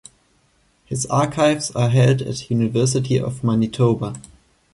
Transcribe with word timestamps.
His 0.83 1.05
archives 1.11 1.69
are 1.75 1.89
held 1.89 2.23
at 2.23 2.49
University 2.49 3.19
of 3.19 3.43
Manitoba. 3.43 4.15